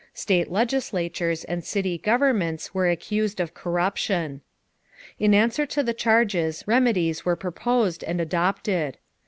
State 0.15 0.49
legislatures 0.49 1.43
and 1.43 1.63
city 1.63 1.95
governments 1.99 2.73
were 2.73 2.89
accused 2.89 3.39
of 3.39 3.53
corruption. 3.53 4.41
In 5.19 5.35
answer 5.35 5.67
to 5.67 5.83
the 5.83 5.93
charges, 5.93 6.63
remedies 6.65 7.23
were 7.23 7.35
proposed 7.35 8.03
and 8.03 8.19
adopted. 8.19 8.97